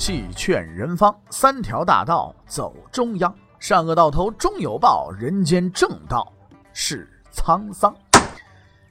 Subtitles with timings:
[0.00, 6.32] 气劝人方，三条大道走中央，善恶到头终有报，人间正道
[6.72, 7.94] 是沧桑。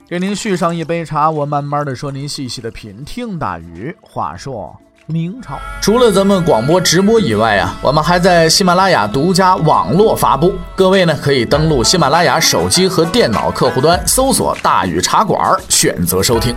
[0.08, 3.04] 给您续上一杯茶，我慢慢的说，您细细的品。
[3.04, 4.80] 听大禹，话说
[5.12, 10.54] 明朝，除了咱们广播直播以外啊，我们还在喜马拉雅独家网络发布。
[10.76, 16.56] 各位呢，可以登录喜马拉雅手机和电脑客户端，搜索“大禹茶馆”，选择收听。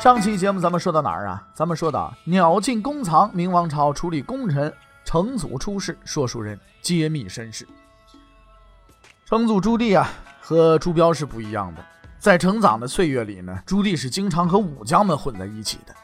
[0.00, 1.40] 上期节目咱们说到哪儿啊？
[1.54, 4.72] 咱们说到鸟尽弓藏，明王朝处理功臣，
[5.04, 7.64] 成祖出世，说书人揭秘身世。
[9.24, 10.10] 成祖朱棣啊，
[10.40, 11.80] 和朱标是不一样的。
[12.18, 15.94] 在成长的岁月里呢，朱棣是经常和武将们混在一起的，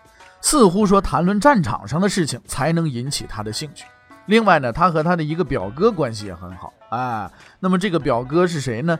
[0.40, 3.84] 似乎说谈论战场上的事情才能引起他的兴趣。
[4.26, 7.30] 另外呢，他和他的一个表哥关系也很好啊。
[7.58, 8.98] 那么这个表哥是谁呢？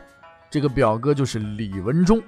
[0.49, 2.21] 这个表哥就是李文忠。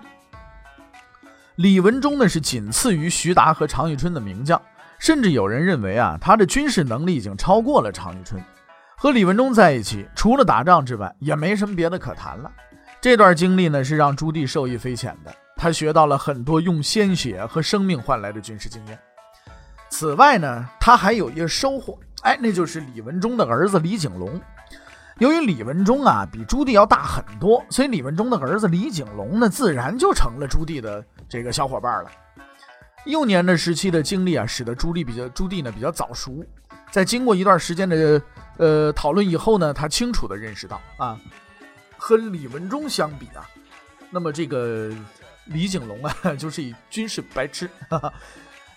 [1.56, 4.62] 李文忠呢是仅次于徐达和常遇春的名将，
[5.00, 8.42] 甚至有人认为啊，他的军事能力已经超过了常遇春。
[8.95, 12.52] 和李文忠在一起，除了打仗之外，也没什么别的可谈了。
[13.02, 15.34] 这段经历呢，是让朱棣受益匪浅的。
[15.62, 18.98] 他学到了很多用鲜血和生命换来的军事经验。
[19.92, 24.42] 此外呢，他还有一个收获，哎，那就是李文忠的儿子李景龙。
[25.20, 32.09] 由于李文忠啊比朱棣要大很多，所以李文忠的儿子李景龙呢，自然就成了朱棣的这个小伙伴了。
[33.06, 36.44] 幼年的时期的经历啊，使得朱棣比较朱棣呢比较早熟。
[36.89, 38.20] 在经过一段时间的
[38.58, 41.20] 呃讨论以后呢，他清楚地认识到啊。
[41.98, 43.45] 和李文忠相比啊，
[44.09, 44.92] 那么这个
[45.54, 47.70] 李景龙啊， 就是一军事白痴。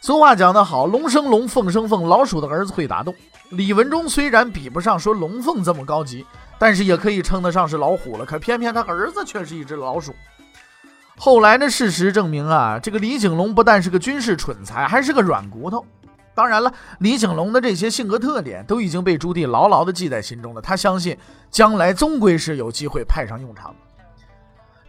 [0.00, 3.14] 俗话讲得好，龙生龙，凤生凤，老鼠的儿子会打洞。
[3.50, 6.27] 李文忠虽然比不上说龙凤这么高级，
[6.58, 8.27] 但是也可以称得上是老虎了。
[8.27, 10.14] 可偏偏他儿子却是一只老鼠。
[11.17, 15.84] 后来的事实证明啊，这个李景龙不但是个军事蠢材，还是个软骨头。
[16.34, 20.61] 当然了，李景龙的这些性格特点都已经被朱棣牢牢地记在心中了。
[20.61, 21.17] 他相信
[21.51, 23.77] 将来终归是有机会派上用场的。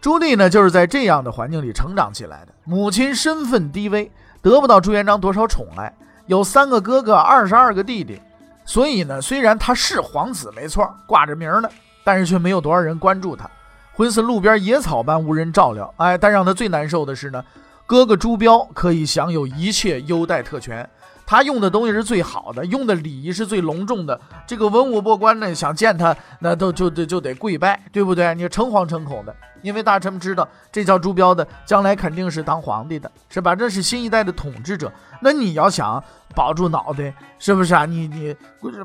[0.00, 2.52] 朱棣呢，就是在这样的环境里成长起来的。
[2.64, 5.92] 母亲身份低微，得不到朱元璋多少宠爱，
[6.26, 8.20] 有三个哥哥，二十二个弟弟。
[8.64, 11.68] 所以呢，虽然他是皇子没错，挂着名呢，
[12.04, 13.48] 但是却没有多少人关注他，
[13.94, 15.92] 浑似路边野草般无人照料。
[15.96, 17.44] 哎，但让他最难受的是呢，
[17.86, 20.88] 哥哥朱标可以享有一切优待特权。
[21.26, 24.18] 他用的东西是最好的，用的礼仪是最隆重的。
[24.46, 28.32] 这个文武百官呢，想见他，那都就得就得跪拜，对不对？
[28.36, 33.56] 你诚惶诚恐的，因为大臣们知道这叫朱标的，将来肯定是当皇帝的，是吧？
[33.56, 34.92] 这是新一代的统治者。
[35.20, 37.84] 那你要想保住脑袋，是不是啊？
[37.84, 38.34] 你你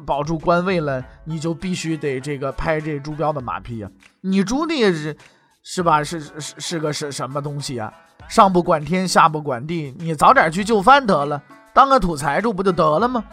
[0.04, 3.92] 保住官位了，你就必须得这个拍这朱标的马屁啊！
[4.22, 5.16] 你朱棣是
[5.62, 6.04] 是吧？
[6.04, 7.94] 是是是个是什么东西啊？
[8.28, 11.40] 上不管天，下不管地，你早点去就范得了。
[11.74, 13.24] 当个土财主不就得了吗？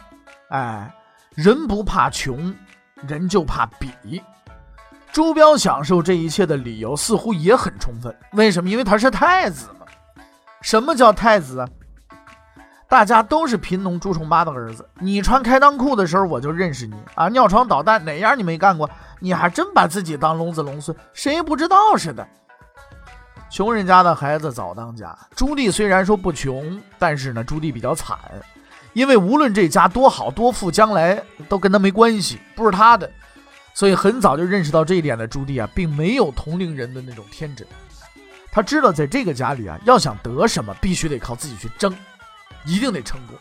[0.51, 0.95] 哎，
[1.35, 2.55] 人不怕穷，
[3.07, 4.23] 人就怕比。
[5.11, 8.15] 朱标享受这一切的理由似乎也很充分。
[8.33, 8.71] 为什么？
[8.71, 9.87] 因为他是太子嘛。
[10.61, 11.69] 什么叫太子啊？
[12.89, 14.89] 大家都是贫农朱重八的儿子。
[14.99, 17.29] 你穿开裆裤的时候，我就认识你啊！
[17.29, 18.89] 尿床捣蛋哪样你没干过？
[19.19, 22.27] 你还真把自己当龙子龙孙，谁不知道似的。
[23.51, 25.17] 穷人家的孩子早当家。
[25.35, 28.19] 朱棣虽然说不穷，但是呢，朱棣比较惨，
[28.93, 33.11] 因为无论这家多好多富，将来都跟他没关系，不是他的。
[33.75, 37.67] 所以很早就认识到这一点的朱棣啊，并没有同龄人的那种天真。
[38.51, 41.97] 他知道在这个家里啊，要想得什么，必须得靠自己去争，
[42.67, 43.37] 一定得成功。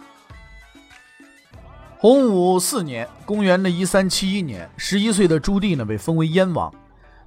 [1.98, 6.72] 洪武四年，公元的一三七一年，十一岁的朱棣呢，被封为燕王。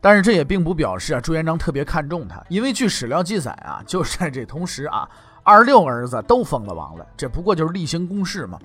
[0.01, 5.09] 但是这也并不表示啊，朱元璋特别看重他，因为据史料记载啊， 就在这同时啊，
[5.43, 8.59] 二十六个儿子都封了王了，这不过就是例行公事嘛。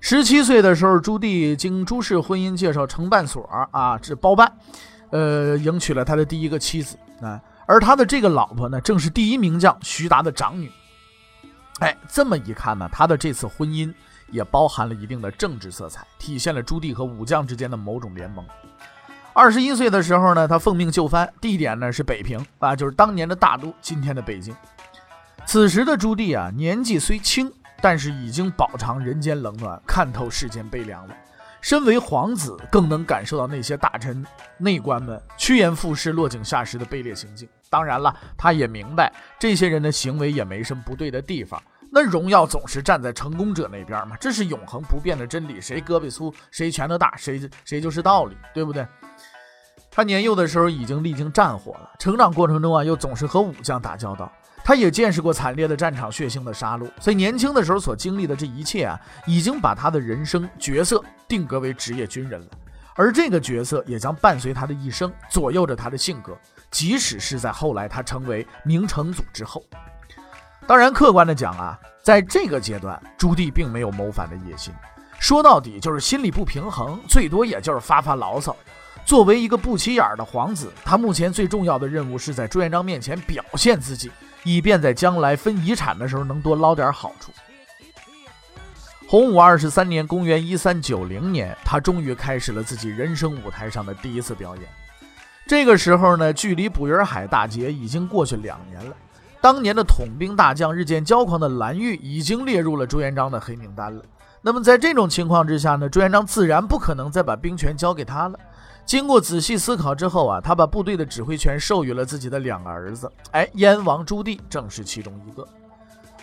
[0.00, 4.52] 十七岁的时候，朱棣经朱氏婚姻介绍承办所啊，这包办，
[5.10, 10.68] 呃，迎娶了他的第一个妻子啊，而他的这个老婆呢，正是第一名将徐达的长女。
[11.78, 13.94] 哎，这么一看呢，他的这次婚姻
[14.32, 18.44] 也包含了一定的政治色彩，体现了朱棣和武将之间的某种联盟。
[19.34, 24.54] 二十一岁的时候呢，他奉命就藩，地点呢是北平啊，就是当年的大都，今天的北京。
[25.46, 27.50] 此时的朱棣啊，年纪虽轻，
[27.80, 31.14] 但是已经饱尝人间冷暖，看透世间悲凉了。
[31.62, 34.26] 身为皇子，更能感受到那些大臣、
[34.58, 37.48] 内官们趋炎附势、落井下石的卑劣行径。
[37.70, 41.62] 当然了，他也明白这些人的行为也没什么不对的地方。
[41.94, 45.60] 那荣耀总是站在成功者那边嘛，这是永恒不变的真理。
[45.60, 48.86] 谁胳膊粗，谁拳头大，谁谁就是道理，对不对？
[49.90, 54.32] 他年幼的时候已经历经战火了，成长过程中啊，又总是和武将打交道。
[54.64, 62.46] 他也见识过惨烈的战场、血腥的杀戮，所以年轻的时候所经历的这一切啊，已经把他的人生角色定格为职业军人了。
[62.94, 66.34] 而这个角色也将伴随他的一生，左右着他的性格，
[66.70, 69.62] 即使是在后来他成为明成祖之后。
[70.66, 74.72] 当然，客观的讲啊，在这个阶段，朱棣并没有谋反的野心，
[75.18, 78.56] 说到底就是心里不平衡，最多也就是发发牢骚。
[79.04, 84.10] 作为一个不起眼的皇子，他目前最重要的任务是在朱元璋面前表现自己。
[84.44, 87.30] 以便在将来分遗产的时候能多捞点好处。
[89.06, 94.64] 洪武二十三年（公元一三九零年），他终于开始了自己人生舞台上的第一次表演。
[95.46, 98.96] 这个时候呢，距离捕鱼海大捷已经过去两年了。
[99.42, 104.00] 当年的统兵大将、日渐骄狂的蓝玉已经列入了朱元璋的黑名单了。
[104.40, 108.38] 那么在这种情况之下呢，朱元璋自然不可能再把兵权交给他了。
[108.86, 113.10] 经过仔细思考之后啊，他把部队的指挥权授予了自己的两个儿子。
[113.32, 115.44] 哎，燕王朱棣正是其中一个。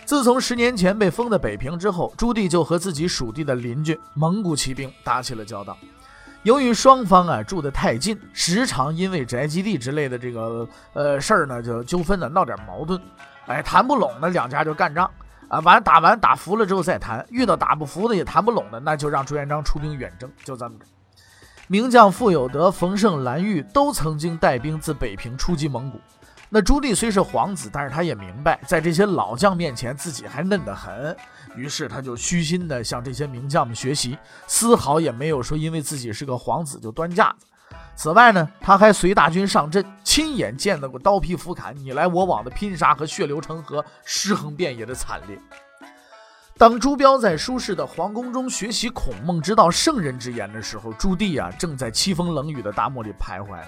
[0.06, 5.76] 自从十年前被封在北平之后，朱棣就和自己属地的邻居蒙古骑兵打起了交道。
[6.42, 12.98] 由于双方啊住得太近，时常因为宅基地之类的这个呃事儿呢，就纠纷呢闹点矛盾。
[13.46, 15.10] 哎，谈不拢呢两家就干仗
[15.48, 17.26] 啊，完打完打服了之后再谈。
[17.30, 20.86] 遇到打不服的也谈不拢的，那就让朱元璋出兵远征，就这么着。
[21.66, 26.00] 名将傅有德、冯胜、蓝玉都曾经带兵自北平出击蒙古。
[26.52, 31.16] 那朱棣虽是皇子，但是他也明白，在这些老将面前自己还嫩得很，
[31.54, 34.18] 于是他就虚心地向这些名将们学习，
[34.48, 37.46] 丝毫也没有说因为自己是个皇子就端架子。
[37.94, 45.38] 此外呢，他还随大军上阵，亲眼见到过刀劈斧砍、你来我往的拼杀和血流成河、尸横遍野的惨烈。
[46.60, 53.58] 当朱标在舒适的皇宫中学习孔孟之道、圣人之言的时候，朱棣啊正在凄风冷雨的大漠里徘徊，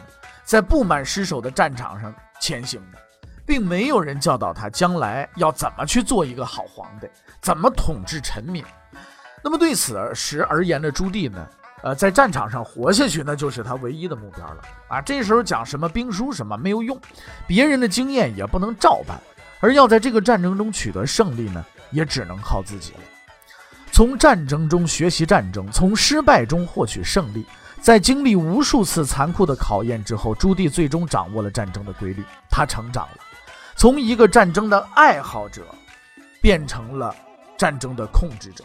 [0.44, 2.98] 在布满尸首的战场上前行呢，
[3.46, 7.08] 并没有人教导他将来要怎么去做一个好皇帝，
[7.40, 8.62] 怎么统治臣民。
[9.42, 11.48] 那么对此时而言的朱棣呢，
[11.84, 15.00] 呃，在战场上活下去，那就是他唯一的目标了啊。
[15.00, 17.00] 这时候讲什么兵书什么没有用，
[17.46, 19.18] 别人的经验也不能照搬，
[19.60, 21.64] 而要在这个战争中取得胜利呢？
[21.92, 23.00] 也只能靠自己了。
[23.92, 27.46] 从战争中学习战争，从失败中获取胜利。
[27.80, 32.22] 在经历无数次残酷的考验之后，朱棣最终掌握了战争的规律。
[32.48, 33.18] 他成长了，
[33.74, 35.66] 从一个战争的爱好者
[36.40, 37.14] 变成了
[37.58, 38.64] 战争的控制者。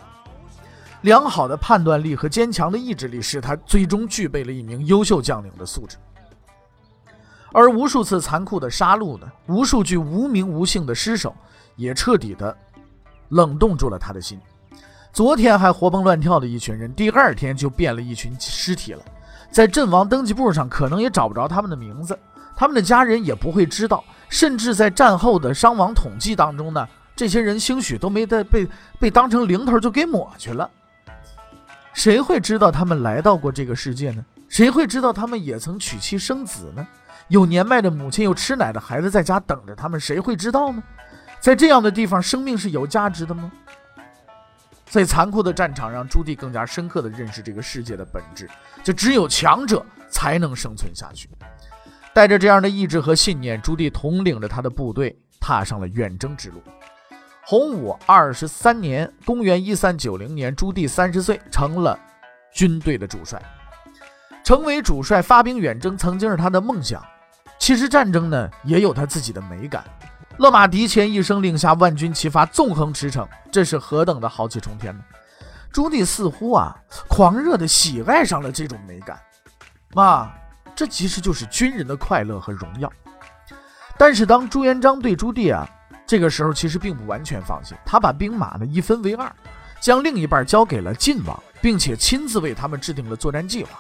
[1.02, 5.98] 良好的判断力和坚强的意志力使他最终具备了一名优秀将领的素质。
[7.52, 9.28] 而无数次残酷的杀戮呢？
[9.48, 11.36] 无数具无名无姓的尸首，
[11.76, 12.56] 也彻底的。
[13.30, 14.40] 冷冻住了他的心。
[15.14, 19.02] 昨天还活蹦乱跳的一群人，第二天就变了一群尸体了。
[19.52, 22.18] 在阵亡登记簿上，可能也找不着他们的名字，
[22.56, 24.04] 他们的家人也不会知道。
[24.30, 28.68] 甚至在战后的伤亡统计当中呢，这些人兴许都没得被
[29.00, 30.70] 被当成零头就给抹去了。
[31.94, 34.24] 谁会知道他们来到过这个世界呢？
[34.50, 36.86] 谁会知道他们也曾娶妻生子呢？
[37.30, 40.84] 有年迈的母亲，有吃奶的孩子在家等着他们，谁会知道呢？
[41.40, 43.52] 在这样的地方，生命是有价值的吗？
[44.86, 48.50] 在残酷的战场，让朱棣更加深刻地认识这个世界的本质，
[48.84, 51.30] 就只有强者才能生存下去。
[52.14, 56.64] 带着这样的意志和信念，朱棣统领着他的部队，踏上了远征之路。
[57.46, 61.98] 洪武二十三年（公元一三九零年），朱棣三十岁，成了
[62.52, 63.42] 军队的主帅。
[64.44, 67.06] 成为主帅，发兵远征，曾经是他的梦想。
[67.60, 69.84] 其实战争呢，也有他自己的美感。
[70.38, 75.04] 勒马迪前一声令下，万军齐发，纵横驰骋，这是何等的豪气冲天呢？
[75.72, 76.76] 朱棣似乎啊，
[77.08, 79.20] 狂热的喜爱上了这种美感，
[79.96, 80.32] 啊，
[80.76, 82.92] 这其实就是军人的快乐和荣耀。
[83.98, 85.68] 但是当朱元璋对朱棣啊，
[86.06, 89.32] 这个时候其实并不完全放心，他把兵马呢一分为二，
[89.80, 93.80] 将另一半交给了晋王，并且亲自为他们制定了作战计划。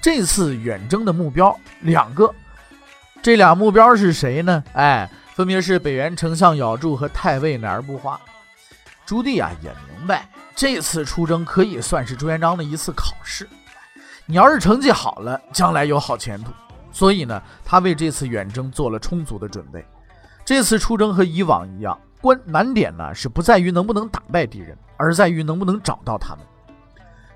[0.00, 2.32] 这次远征的目标两个，
[3.22, 4.64] 这俩目标是谁呢？
[4.72, 5.08] 哎。
[5.34, 8.20] 分别是北元丞相姚柱和太尉哪儿不花。
[9.06, 13.48] 朱棣啊也明白，这次出征可以算是朱元璋的一次考试。
[14.26, 16.50] 你要是成绩好了，将来有好前途。
[16.90, 19.86] 所以呢，他为这次远征做了充足的准备。
[20.44, 26.44] 这次出征和以往一样，关难点呢是不在于能不能打败敌人，而在于能不能找到他们。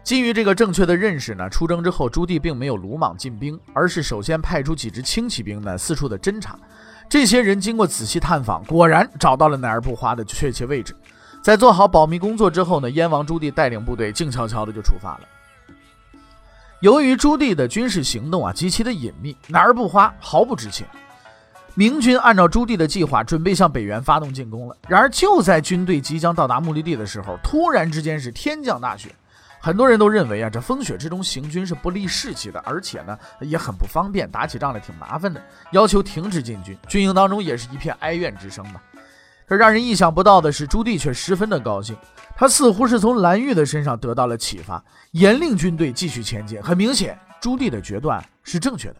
[0.02, 6.58] 基于这个正确的认识呢，出征之后，朱棣并没有鲁莽进兵，而是首先派出几支轻骑兵呢四处的侦察。
[7.08, 10.94] 这些人经过仔细探访，果然找到了乃儿不花的确切位置。
[11.40, 15.20] 在做好保密工作之后呢，燕王朱棣带领部队静悄悄的就出发了。
[16.80, 20.84] 由于朱棣的军事行动啊极其的隐秘，乃儿不花毫不知情。
[21.74, 24.76] 明军按照朱棣的计划，准备向北原发动进攻了。
[24.88, 29.14] 然而，就在军队即将到达目的地的时候，突然之间是天降大雪。
[29.64, 35.40] 很多人都认为啊，这风雪之中行军是不利士气的，而且呢也很不方便，打起仗来挺麻烦的，
[35.70, 36.76] 要求停止进军。
[36.88, 38.80] 军营当中也是一片哀怨之声嘛。
[39.46, 41.96] 可让人意想不到的是，朱棣却十分的高兴，
[42.34, 46.60] 他似乎是从蓝玉的身上得到了启发，严令军队继续前进。
[46.60, 48.96] 很明显，朱棣的决断是正确的。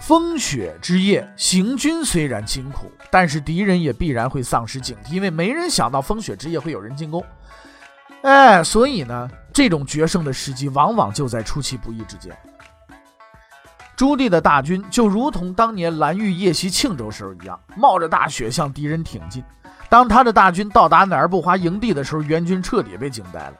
[0.00, 7.24] 风雪之夜行军虽然辛苦，但是敌人也必然会丧失警惕，因为没人想到风雪之夜会有人进攻。
[8.22, 12.36] 哎，所以呢，这种决胜的时机往往就在出其不意之间。
[13.96, 19.42] 朱棣的大军就如同当年蓝玉夜袭庆州时候一样，冒着大雪向敌人挺进。
[19.88, 23.54] 当他的大军到达哪儿不花营地的时候，援军彻底被惊呆了。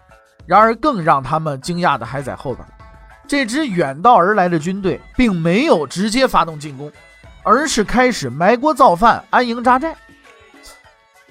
[0.45, 2.67] 然而，更让他们惊讶的还在后边。
[3.29, 6.91] 这支远道而来的军队并没有直接发动进攻，
[7.45, 9.97] 而是开始埋锅造饭、安营扎寨。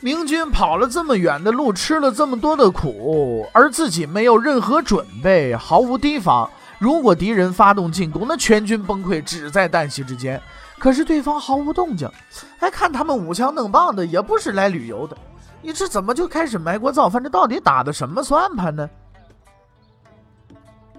[0.04, 6.50] 明军跑了这么远的路，吃了这么多的苦，而自己没有任何准备，毫无提防。
[6.78, 10.42] 如果敌人发动进攻，那全军崩溃只在旦夕之间。
[10.78, 12.06] 可是对方毫无动静，
[12.60, 15.16] 还看他们舞枪弄棒的，也不是来旅游的。
[15.62, 17.24] 你这怎么就开始埋锅造饭？
[17.24, 18.90] 这到底打的什么算盘呢？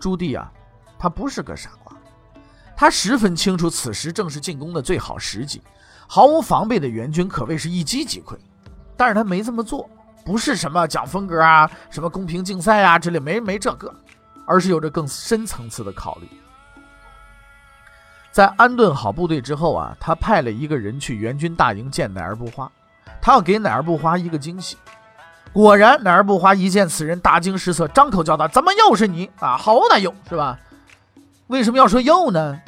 [0.00, 0.50] 朱棣啊！
[0.98, 1.94] 他不是个傻瓜，
[2.74, 5.60] 他十分清楚此时正是进攻的最好时机，
[6.08, 8.38] 毫无防备的援军可谓是一击即溃。
[8.96, 9.88] 但是他没这么做，
[10.24, 13.92] 不是什么讲风格啊、什么公平竞赛啊之类，没没这个，
[14.46, 16.28] 而是有着更深层次的考虑。
[18.32, 22.70] 在安顿好部队之后啊，他派了一个人去援军大营见乃儿不花，
[23.20, 24.76] 他要给乃儿不花一个惊喜。
[25.52, 29.56] 果然，乃儿不花一见此人，大惊失色，张口叫道：“怎么又是你啊？
[29.56, 30.58] 好歹又是吧？”
[31.46, 32.60] 为什么要说又呢？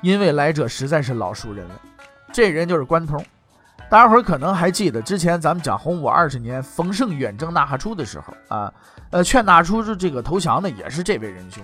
[0.00, 1.74] 因为来者实在是老熟人了，
[2.32, 3.24] 这人就是关通。
[3.88, 8.72] 大家伙儿可能还记得，之前咱们讲洪武二十年丰盛远征纳哈出的时候啊，
[9.10, 11.62] 呃，劝纳哈出这个投降的也是这位仁兄。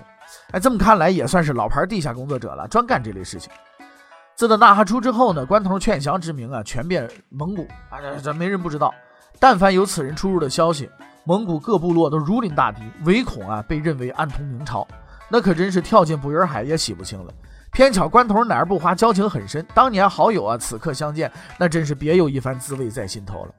[0.51, 3.51] 哎，这么看来也算是老牌地下工作者了，专干这类事情。
[4.35, 8.93] 自打纳哈出之后呢，关头劝降之名啊，全遍蒙古啊，这没人不知道。
[9.37, 10.89] 但凡有此人出入的消息，
[11.25, 14.87] 蒙古各部落都如临大敌，唯恐啊被认为暗通明朝。
[15.27, 17.33] 那可真是跳进不远海也洗不清了。
[17.73, 23.49] 偏巧关头哪儿不花交情很深，当年好友啊，此刻相见，那真是别有一番滋味在心头了。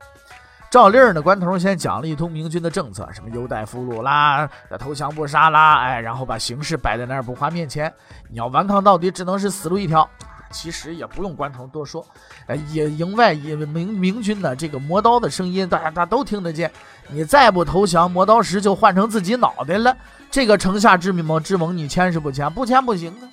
[0.70, 7.92] 照例儿呢，关头先讲了一通明军的政策，什么优待俘虏啦，投降不杀啦，哎，然后把形势摆在那儿不花面前，
[8.28, 10.08] 你要顽抗到底，只能是死路一条。
[10.50, 12.06] 其实也不用关头多说，
[12.46, 16.70] 哎，也营外也明明军的这个磨刀的声音，大家大家都听得见。
[17.08, 19.96] 你再不投降，磨刀石就换成自己脑袋了。
[20.30, 22.52] 这个城下之盟之盟，你签是不签？
[22.52, 23.26] 不签不行啊！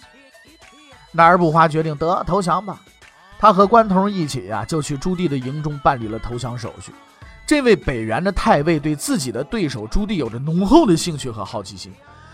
[1.12, 2.82] 哪儿不花决定得投降吧。
[3.40, 6.92] 他和关头一起呀，就去朱棣的营中办理了投降手续。
[7.46, 11.92] 这位北元的太尉对自己的对手朱棣有着浓厚的兴趣和好奇心，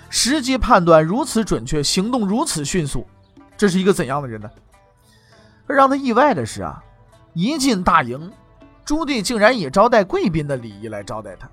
[0.09, 3.07] 时机判断如此准确，行动如此迅速，
[3.55, 4.49] 这是一个怎样的人呢？
[5.65, 6.83] 让他意外的是啊，
[7.33, 8.31] 一进大营，
[8.85, 11.49] 朱棣竟然以招待贵宾的礼仪来招待他，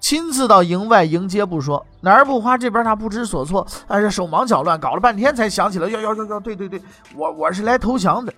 [0.00, 6.80] 亲自到营外迎接不说，哪儿不花这边他不知所措，哎呀手忙脚乱，搞了半天才想起来，要要要要，对对对，
[7.14, 8.32] 我我是来投降的，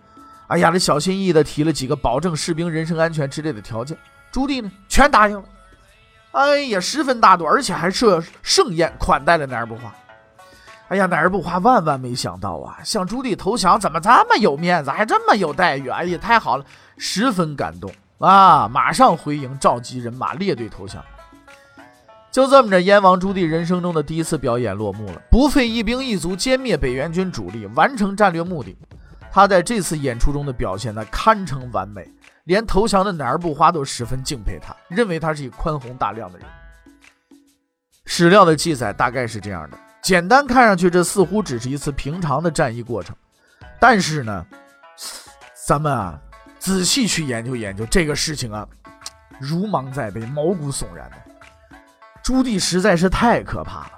[0.49, 3.97] 哎呀，这小心翼翼的提了几个保证士兵人身安全之类的条件，
[4.31, 5.45] 朱棣呢全答应了，
[6.33, 9.95] 哎呀，十分大度，而且还设盛宴款待了哪儿不花。
[10.89, 12.77] 哎呀，哪儿不花万万没想到啊！
[12.85, 15.89] 向朱棣投降怎么这么有面子，还这么有待遇？
[15.89, 16.65] 哎呀，太好了，
[16.99, 18.69] 十分感动啊！
[18.69, 21.03] 马上回营召集人马列队投降。
[22.33, 28.75] 就这么着，燕王朱棣人生中的第一次表演落幕了，不费一兵一卒歼灭北元军主力，完成战略目的。
[29.31, 32.11] 他在这次演出中的表现呢，堪称完美，
[32.45, 36.47] 连投降的哪儿不花都十分敬佩他，认为他是一宽宏大量的人。
[38.07, 39.79] 史料的记载大概是这样的。
[40.01, 43.15] 简单看上去，这似乎只是一次平常的战役过程，
[43.79, 44.47] 但是呢，
[45.67, 46.19] 咱们啊
[46.59, 48.67] 仔细去研究研究这个事情啊，
[49.39, 51.17] 如芒在背，毛骨悚然的。
[52.23, 53.93] 朱棣实在是太可怕了。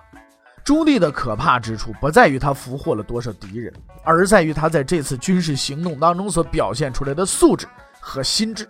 [0.64, 7.66] 朱棣的可怕之处不在于他俘获了多少敌人，而在于他在这次军事行动当中所表现出来的素质
[8.00, 8.66] 和心智。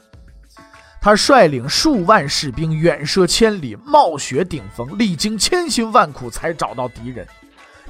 [1.01, 7.25] 他率领数万士兵远涉千里，冒雪顶风，历经千辛万苦才找到敌人。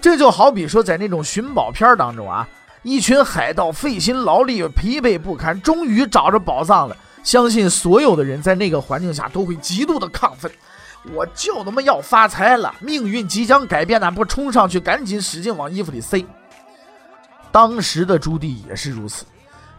[0.02, 2.46] 这就好比说，在那种寻宝片当中啊，
[2.82, 6.96] 一群海盗费心劳力，疲惫不堪，终于找着宝藏了。
[7.22, 10.50] 相信所有的人在那个环境下都会极度的亢奋。
[11.12, 16.24] 我就他妈要发财了，命运即将改变，那不冲上去，赶紧使劲往衣服里塞。
[17.52, 19.26] 当时的朱棣也是如此。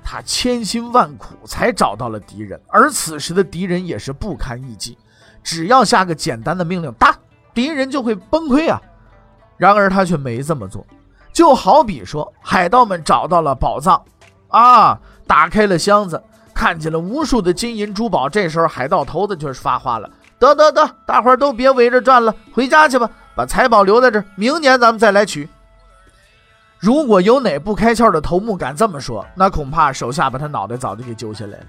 [0.08, 4.96] 他千辛万苦才找到了敌人，而此时的敌人也是不堪一击，
[5.44, 7.17] 只要下个简单的命令打，
[7.55, 8.79] 敌人就会崩溃啊。
[9.58, 10.86] 然而他却没这么做，
[11.34, 14.00] 就好比说海盗们找到了宝藏，
[14.50, 16.22] 啊，打开了箱子，
[16.53, 25.48] 看见了无数的金银珠宝，这时候海盗头子就是发话了：得得得，大伙儿都别围着转了，回家去吧，把财宝留在这儿，明年咱们再来取。
[26.77, 31.65] 如果有哪不开窍的头目敢这么说，那恐怕手下把他脑袋早就给揪下来了。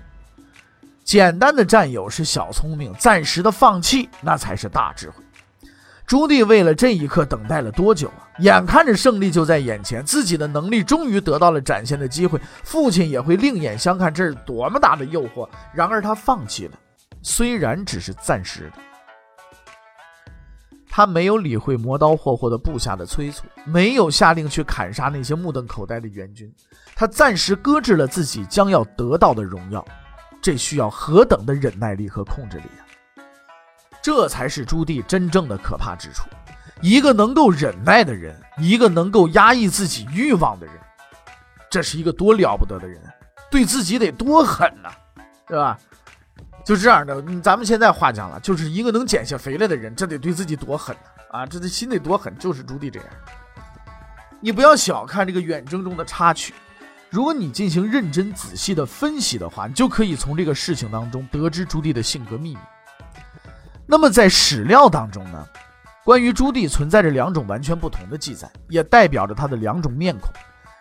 [1.04, 5.22] 简单的占有是小聪明，暂时的放弃那才是大智慧。
[6.04, 8.26] 朱棣为了这一刻等待了多久啊？
[8.38, 15.48] 眼看着胜利就在眼前，自己的能力终于得到了展现的机会，父亲也会另眼相看，这是多么大的诱惑！
[15.72, 16.72] 然而他放弃了，
[17.28, 18.78] 虽然只是暂时的。
[20.88, 26.50] 他没有理会磨刀霍霍的部下的催促，没有下令去砍杀那些目瞪口呆的援军，
[26.94, 29.84] 他暂时搁置了自己将要得到的荣耀。
[30.40, 32.86] 这需要何等的忍耐力和控制力啊！
[34.00, 36.28] 这才是朱棣真正的可怕之处。
[36.80, 40.76] 一个能够忍耐的人，一个能够压抑自己欲望的人，
[41.68, 43.02] 这是一个多了不得的人，
[43.50, 44.90] 对自己得多狠呐，
[45.48, 45.76] 对吧？
[46.66, 51.38] 就这样的，咱们现在话讲了，就是一个能减下肥来的人，这得对自己多狠呐！
[51.38, 53.08] 啊，这的心得多狠，就是朱棣这样。
[54.40, 56.52] 你不要小看这个远征中的插曲，
[57.08, 62.60] 如果你进行认真仔细的分析的话，你就可以从这个事情当中得知朱棣的性格秘密。
[63.86, 65.46] 那么在史料当中呢，
[66.04, 70.32] 关于朱棣存在着两种完全不同的记载，也代表着他的两种面孔。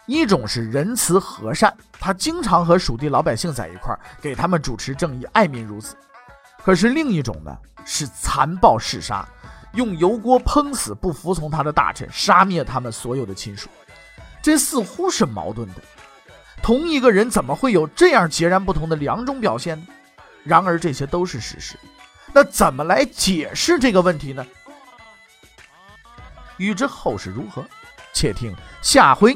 [0.06, 5.96] 一种是仁慈和善，他经常和蜀地老百姓在一块儿，给他们主持正义，爱民如子。
[6.64, 9.28] 可是另一种呢，是残暴嗜杀，
[9.74, 13.70] 用油锅烹死不服从他的大臣，杀灭他们所有的亲属。
[14.42, 15.82] 这似乎是矛盾的。
[16.62, 19.88] 同一个人怎么会有这样截然不同的两种表现呢？
[20.44, 21.78] 然而这些都是事实。
[22.32, 24.46] 那怎么来解释这个问题呢？
[26.58, 27.66] 欲知后事如何，
[28.14, 29.36] 且听下回。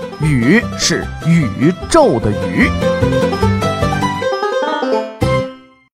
[0.23, 2.69] 宇是宇宙的宇。